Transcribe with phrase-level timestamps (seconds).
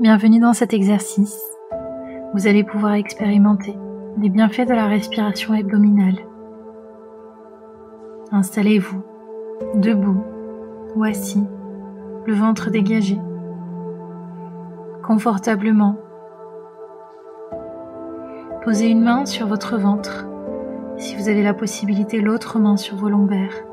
[0.00, 1.38] Bienvenue dans cet exercice.
[2.32, 3.76] Vous allez pouvoir expérimenter
[4.16, 6.20] les bienfaits de la respiration abdominale.
[8.32, 9.02] Installez-vous,
[9.74, 10.24] debout
[10.96, 11.44] ou assis,
[12.24, 13.20] le ventre dégagé,
[15.04, 15.98] confortablement.
[18.64, 20.26] Posez une main sur votre ventre,
[20.96, 23.66] si vous avez la possibilité l'autre main sur vos lombaires,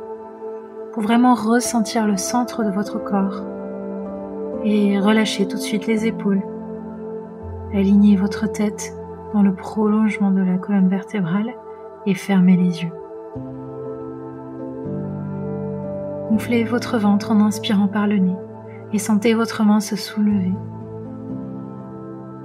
[0.91, 3.45] pour vraiment ressentir le centre de votre corps
[4.63, 6.41] et relâchez tout de suite les épaules.
[7.73, 8.93] Alignez votre tête
[9.33, 11.53] dans le prolongement de la colonne vertébrale
[12.05, 12.91] et fermez les yeux.
[16.29, 18.35] Gonflez votre ventre en inspirant par le nez
[18.93, 20.53] et sentez votre main se soulever.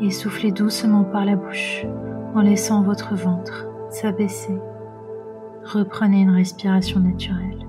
[0.00, 1.86] Et soufflez doucement par la bouche
[2.34, 4.58] en laissant votre ventre s'abaisser.
[5.64, 7.61] Reprenez une respiration naturelle.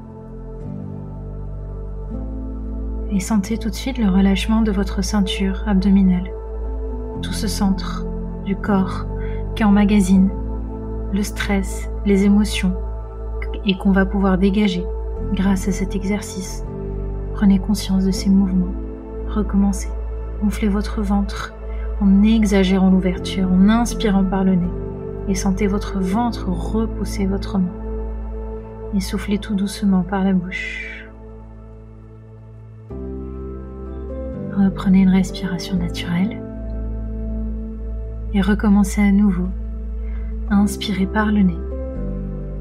[3.13, 6.31] Et sentez tout de suite le relâchement de votre ceinture abdominale.
[7.21, 8.05] Tout ce centre
[8.43, 9.05] du corps
[9.55, 10.29] qui emmagasine
[11.13, 12.73] le stress, les émotions
[13.65, 14.83] et qu'on va pouvoir dégager
[15.33, 16.65] grâce à cet exercice.
[17.33, 18.73] Prenez conscience de ces mouvements.
[19.29, 19.89] Recommencez.
[20.41, 21.53] Gonflez votre ventre
[22.01, 24.71] en exagérant l'ouverture, en inspirant par le nez.
[25.27, 27.71] Et sentez votre ventre repousser votre main.
[28.95, 31.02] Et soufflez tout doucement par la bouche.
[34.73, 36.41] Reprenez une respiration naturelle
[38.33, 39.47] et recommencez à nouveau.
[40.49, 41.59] Inspirez par le nez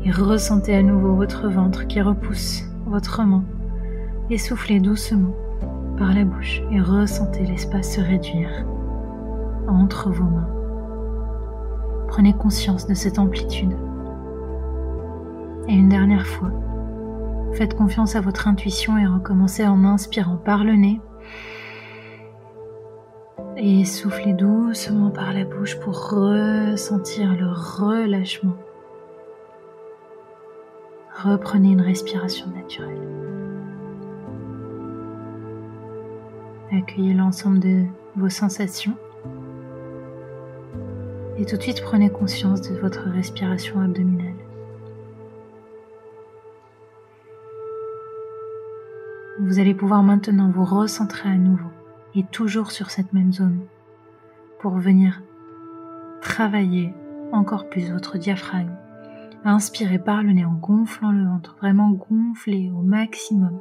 [0.05, 3.45] et ressentez à nouveau votre ventre qui repousse votre main
[4.29, 5.35] et soufflez doucement
[5.97, 8.67] par la bouche et ressentez l'espace se réduire
[9.67, 10.51] entre vos mains.
[12.09, 13.75] Prenez conscience de cette amplitude.
[15.67, 16.51] Et une dernière fois,
[17.55, 21.01] faites confiance à votre intuition et recommencez en inspirant par le nez
[23.65, 28.57] et soufflez doucement par la bouche pour ressentir le relâchement.
[31.23, 32.99] Reprenez une respiration naturelle.
[36.73, 37.85] Accueillez l'ensemble de
[38.17, 38.97] vos sensations.
[41.39, 44.35] Et tout de suite prenez conscience de votre respiration abdominale.
[49.39, 51.71] Vous allez pouvoir maintenant vous recentrer à nouveau
[52.15, 53.61] et toujours sur cette même zone
[54.61, 55.23] pour venir
[56.21, 56.95] travailler
[57.33, 58.77] encore plus votre diaphragme.
[59.45, 63.61] Inspirez par le nez en gonflant le ventre, vraiment gonflez au maximum.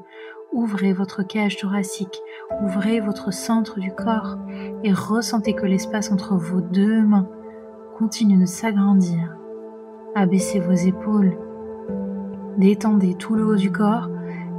[0.54, 2.22] Ouvrez votre cage thoracique,
[2.62, 4.38] ouvrez votre centre du corps
[4.84, 7.30] et ressentez que l'espace entre vos deux mains
[7.98, 9.38] continue de s'agrandir.
[10.14, 11.38] Abaissez vos épaules,
[12.58, 14.10] détendez tout le haut du corps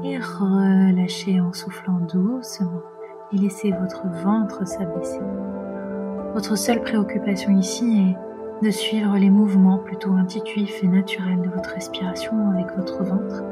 [0.02, 2.82] et relâchez en soufflant doucement
[3.32, 5.20] et laissez votre ventre s'abaisser.
[6.34, 8.14] Votre seule préoccupation ici
[8.62, 13.42] est de suivre les mouvements plutôt intuitifs et naturels de votre respiration avec votre ventre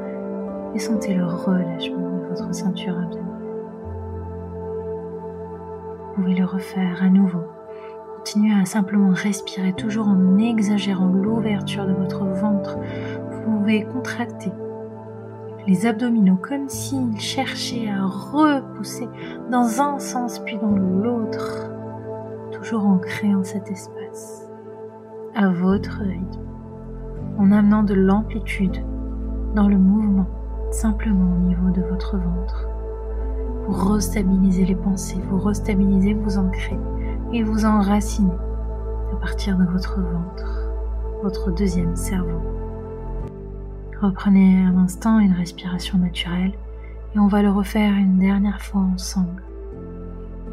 [0.73, 3.27] et sentez le relâchement de votre ceinture abdominale.
[6.07, 7.43] Vous pouvez le refaire à nouveau.
[8.17, 12.77] Continuez à simplement respirer toujours en exagérant l'ouverture de votre ventre.
[13.31, 14.51] Vous pouvez contracter
[15.71, 19.07] les abdominaux comme s'ils cherchaient à repousser
[19.49, 21.71] dans un sens puis dans l'autre,
[22.51, 24.49] toujours en créant cet espace
[25.33, 26.41] à votre rythme,
[27.37, 28.83] en amenant de l'amplitude
[29.55, 30.27] dans le mouvement
[30.71, 32.67] simplement au niveau de votre ventre
[33.63, 36.77] pour restabiliser les pensées, vous restabiliser, vous ancrer
[37.31, 38.35] et vous enraciner
[39.13, 40.69] à partir de votre ventre,
[41.23, 42.41] votre deuxième cerveau.
[44.01, 46.53] Reprenez un instant une respiration naturelle
[47.13, 49.43] et on va le refaire une dernière fois ensemble.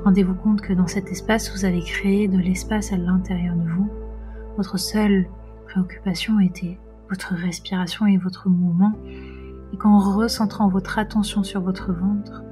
[0.04, 3.90] Rendez-vous compte que dans cet espace, vous avez créé de l'espace à l'intérieur de vous.
[4.58, 5.26] Votre seule
[5.64, 8.92] préoccupation était votre respiration et votre mouvement.
[9.72, 12.42] Et qu'en recentrant votre attention sur votre ventre,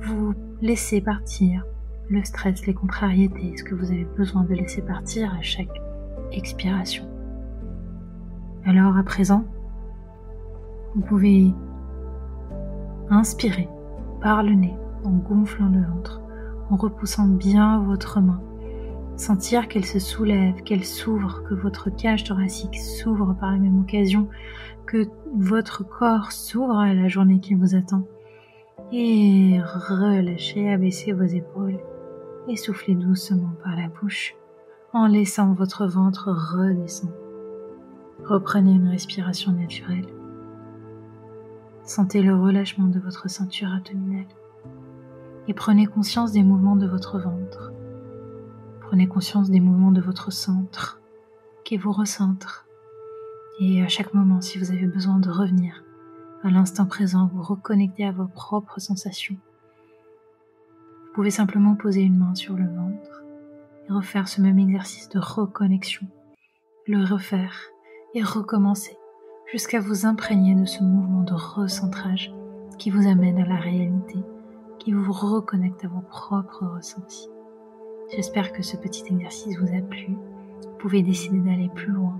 [0.00, 0.32] vous
[0.62, 1.64] laissez partir
[2.08, 5.82] le stress, les contrariétés, ce que vous avez besoin de laisser partir à chaque
[6.32, 7.06] expiration.
[8.64, 9.44] Alors à présent,
[10.94, 11.52] vous pouvez
[13.10, 13.68] inspirer
[14.20, 16.20] par le nez en gonflant le ventre,
[16.70, 18.40] en repoussant bien votre main.
[19.16, 24.28] Sentir qu'elle se soulève, qu'elle s'ouvre, que votre cage thoracique s'ouvre par la même occasion,
[24.86, 28.06] que votre corps s'ouvre à la journée qui vous attend.
[28.92, 31.78] Et relâchez, abaissez vos épaules
[32.48, 34.34] et soufflez doucement par la bouche
[34.92, 37.12] en laissant votre ventre redescendre.
[38.24, 40.06] Reprenez une respiration naturelle.
[41.84, 44.26] Sentez le relâchement de votre ceinture abdominale
[45.46, 47.72] et prenez conscience des mouvements de votre ventre
[48.94, 51.00] Prenez conscience des mouvements de votre centre
[51.64, 52.66] qui vous recentre.
[53.58, 55.82] Et à chaque moment, si vous avez besoin de revenir
[56.42, 59.36] à l'instant présent, vous reconnecter à vos propres sensations.
[61.06, 63.24] Vous pouvez simplement poser une main sur le ventre
[63.88, 66.06] et refaire ce même exercice de reconnexion.
[66.86, 67.56] Le refaire
[68.14, 68.96] et recommencer
[69.46, 72.34] jusqu'à vous imprégner de ce mouvement de recentrage
[72.78, 74.18] qui vous amène à la réalité,
[74.78, 77.28] qui vous reconnecte à vos propres ressentis.
[78.14, 80.16] J'espère que ce petit exercice vous a plu.
[80.62, 82.18] Vous pouvez décider d'aller plus loin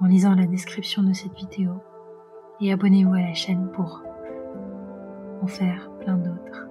[0.00, 1.70] en lisant la description de cette vidéo
[2.60, 4.02] et abonnez-vous à la chaîne pour
[5.42, 6.66] en faire plein d'autres.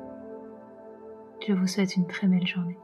[1.47, 2.77] Je vous souhaite une très belle journée.